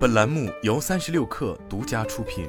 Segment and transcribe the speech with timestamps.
[0.00, 2.48] 本栏目由三十六氪独家出品。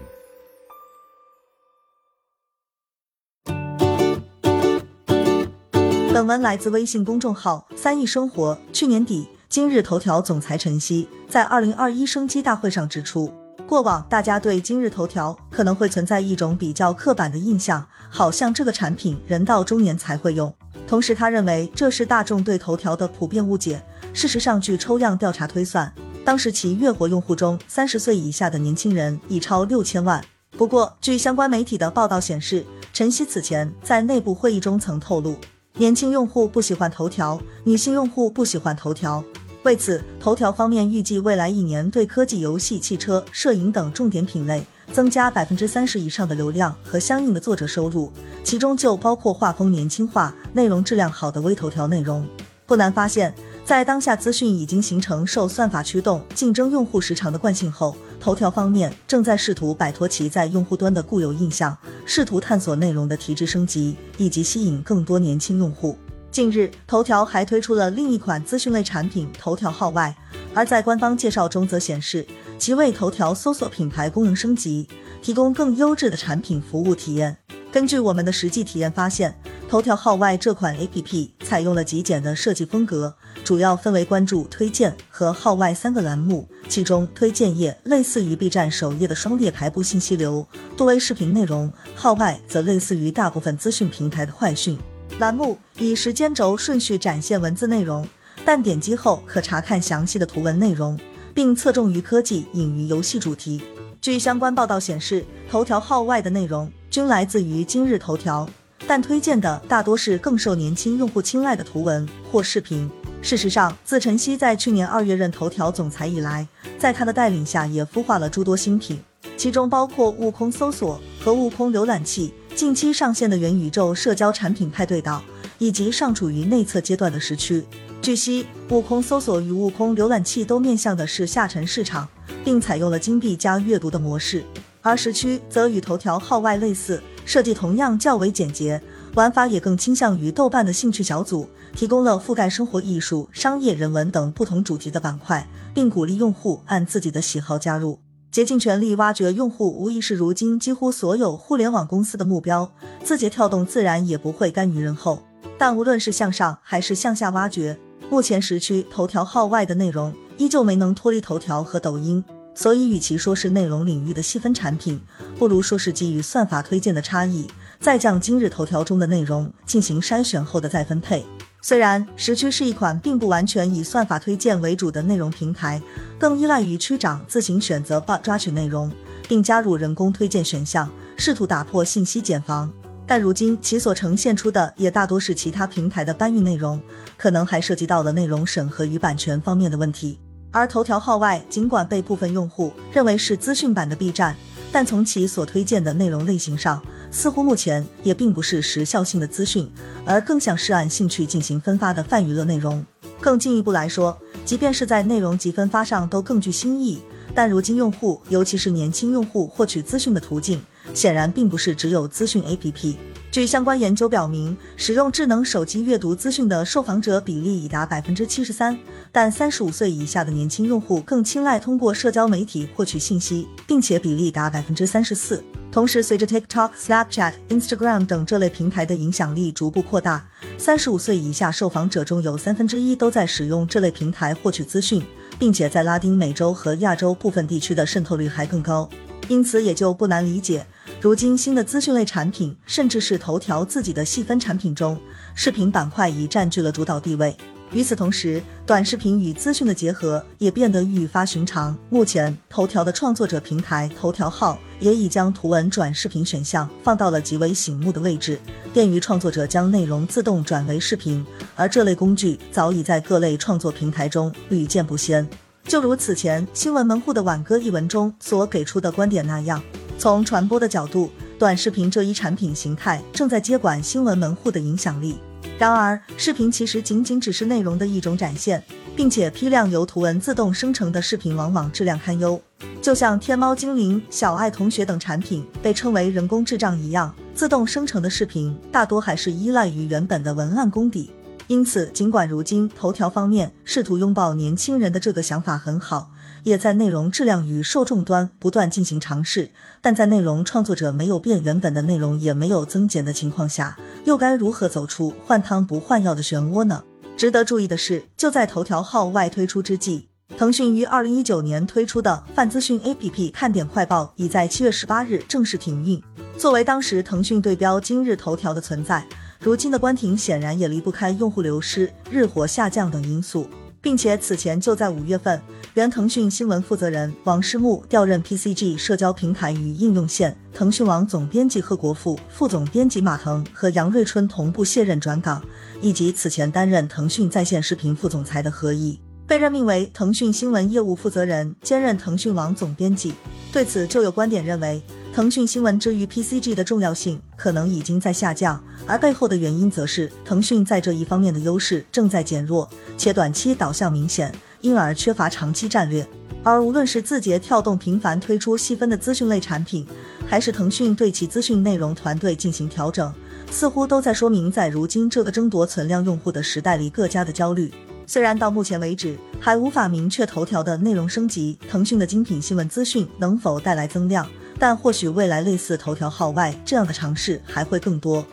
[6.13, 8.57] 本文来自微信公众号“三亿生活”。
[8.71, 13.33] 去年底，今日头条总裁陈曦在二零二一生机大会上指出，
[13.67, 20.55] 过往大家对今日头条可能会存在一种比较刻板的印象，好像这个产品人到中年才会用。
[20.87, 23.83] 同时，他认为这是大众对头条的普遍误解。
[24.13, 25.93] 事实上，据抽样调查推算，
[26.23, 30.23] 当时其月活用户中，三十岁以下的年轻人已超六千万。
[30.51, 35.35] 不过，据相关媒体的报道显示，陈曦此前在内部会议中曾透露，
[35.77, 39.23] 年轻用户不喜欢头条，女性用户不喜欢头条。
[39.63, 48.11] 为此，头条方面预计未来一年对科技、游戏、汽车、摄影等重点品类增加百分之三十以上的流量和相应的作者收入，
[48.43, 52.27] 其中就包括画风年轻化、内容质量好的微头条内容。
[52.67, 53.33] 不难发现。
[53.71, 65.97] 在当下资讯已经形成受算法驱动、竞争用户时长的惯性后，头条方面正在试图摆脱其在用户端的固有印象，试图探索内容的提质升级，以及吸引更多年轻用户。
[66.29, 70.13] 近日，头条还推出了另一款资讯类产品——头条号外，
[70.53, 74.85] 而在官方介绍中则显示，其为头条搜索品牌功能升级，
[75.21, 77.37] 提供更优质的产品服务体验。
[77.71, 79.33] 根据我们的实际体验发现。
[79.71, 86.45] 头条号外这款 A P P 采用了极简的设计风格，主要分为关注、推荐和号外三个栏目。
[86.67, 94.77] 其中，推荐页类似于 B 站首页的双列排布信息流，多为视频内容；号外则类似于大部分资讯平台的快讯
[95.19, 98.05] 栏目，以时间轴顺序展现文字内容，
[98.43, 100.99] 但点击后可查看详细的图文内容，
[101.33, 103.61] 并侧重于科技、隐于游戏主题。
[104.01, 108.45] 据相关报道显示，头条号外的内容均来自于今日头条。
[108.91, 112.91] 但推荐的大多是更受年轻用户青睐的图文或视频。
[113.21, 116.45] 事实上，自晨曦在去年二月任头条总裁以来，
[116.77, 118.99] 在他的带领下也孵化了诸多新品，
[119.37, 125.23] 其中包括悟空搜索和悟空浏览器，近期上线的元宇宙社交产品派对岛，
[125.57, 127.63] 以及尚处于内测阶段的时区。
[128.01, 132.05] 据悉，悟空搜索与悟空浏览器都面向的是下沉市场，
[132.43, 134.43] 并采用了金币加阅读的模式，
[134.81, 137.01] 而时区则与头条号外类似。
[137.25, 138.81] 设计同样较为简洁，
[139.15, 147.99] 玩法也更倾向于豆瓣的兴趣小组，提供了覆盖生活、艺术、商业、人文等不同主题的板块，并鼓励用户按自己的喜好加入，
[148.31, 152.71] 竭尽全力挖掘用户，无疑是如今几乎所有互联网公司的目标。
[153.03, 155.21] 字节跳动自然也不会甘于人后，
[155.57, 157.77] 但无论是向上还是向下挖掘，
[158.09, 162.23] 目前时区头条号外的内容依旧没能脱离头条和抖音。
[162.53, 165.01] 所以，与其说是内容领域的细分产品，
[165.39, 167.47] 不如说是基于算法推荐的差异，
[167.79, 171.25] 再将今日头条中的内容进行筛选后的再分配。
[171.63, 175.81] 虽然时区是一款并不完全以算法推荐为主的内容平台，
[176.19, 178.91] 更依赖于区长自行选择 bot 抓取内容，
[179.27, 182.71] 并加入人工推荐选项，试图打破信息茧房。
[183.07, 186.81] 但如今其所呈现出的也大多是其他平台的搬运内容，
[187.17, 190.19] 可能还涉及到了内容审核与版权方面的问题。
[190.51, 194.35] 而头条号外尽管被部分用户认为是资讯版的 B 站，
[194.71, 199.69] 但从其所推荐的内容类型上，似乎目前也并不是时效性的资讯，
[200.05, 202.85] 而更像是按兴趣进行分发的泛娱乐内容。
[203.19, 207.01] 更进一步来说，即便是在内容及分发上都更具新意，
[207.33, 210.61] 但如今用户，尤其是年轻用户获取资讯的途径，
[210.93, 212.95] 显然并不是只有资讯 APP。
[213.31, 218.77] 据相关研究表明，使用智能手机阅读资讯的受访者比例已达百分之七十三，
[219.09, 225.41] 但三十五岁以下的年轻用户更青睐通过社交媒体获取信息，并且比例达百分之三十四。
[225.71, 230.27] 同时，随着 TikTok、Snapchat、Instagram 等这类平台的影响力逐步扩大，
[230.57, 235.01] 三十五岁以下受访者中有三分之一都在使用这类平台获取资讯，
[235.39, 238.89] 并且在拉丁美洲和亚洲部分地区的渗透率还更高。
[239.29, 240.65] 因此，也就不难理解。
[241.01, 244.95] 如今，新的资讯类产品，甚至是头条自己的细分产品中，
[245.33, 247.35] 视频板块已占据了主导地位。
[247.71, 251.75] 与此同时，短视频与资讯的结合也变得愈发寻常。
[251.89, 258.39] 目前，头条的创作者平台头条号也已将图文转视频选项放到了极为醒目的位置，
[258.71, 261.25] 便于创作者将内容自动转为视频。
[261.55, 265.27] 而这类工具早已在各类创作平台中屡见不鲜。
[265.63, 269.59] 就如此前新闻门户的挽歌一文中所给出的观点那样。
[270.01, 275.19] 从传播的角度，短视频这一产品形态正在接管新闻门户的影响力。
[275.59, 278.63] 然而，视频其实仅仅只是内容的一种展现，
[278.95, 282.41] 并且批量由图文自动生成的视频往往质量堪忧。
[282.81, 291.11] 就像天猫精灵、小爱同学等产品被称为人工智障一样，自动生成的视频大多还是依赖于原本的文案功底。
[291.45, 296.09] 因此，尽管如今头条方面试图拥抱年轻人的这个想法很好。
[296.43, 299.51] 也在内容质量与受众端不断进行尝试，
[299.81, 306.83] 但在内容创作者没有变、原本的内容也没有增减的情况下，又该如何走出换汤不换药的漩涡呢？
[307.17, 310.07] 值得注意的是，就在头条号外推出之际，
[310.37, 316.01] 腾讯于二零一九年推出的泛资讯 APP 看点快报已在七月十八日正式停运。
[316.37, 319.05] 作为当时腾讯对标今日头条的存在，
[319.39, 323.47] 如今的关停显然也离不开用户流失、日活下降等因素。
[323.81, 325.41] 并且此前就在五月份，
[325.73, 335.43] 原腾讯新闻负责人王诗木调任 PCG 社交平台与应用线腾讯网总编辑贺国富、副总编辑马腾和杨瑞春同步卸任转岗，
[335.81, 343.13] 以及此前担任腾讯在线视频副总裁的何毅被任命为腾讯新闻业务负责人，兼任腾讯网总编辑。
[343.51, 344.81] 对此，就有观点认为。
[345.13, 356.07] 腾讯新闻之于 PCG 的重要性可能已经在下降，而背后的原因则是腾讯在这一方面的优势正在减弱，且短期导向明显，因而缺乏长期战略。
[356.43, 359.85] 而无论是字节跳动频繁推出细分的资讯类产品，
[360.25, 363.13] 还是腾讯对其资讯内容团队进行调整，
[363.51, 367.69] 似乎都在说明，在如今这个争夺存量用户的时代里，各家的焦虑。
[368.07, 374.25] 虽然到目前为止还无法明确头条的内容升级，腾讯的精品新闻资讯能否带来增量。
[374.61, 378.23] 但或许未来类似头条号外这样的尝试还会更多。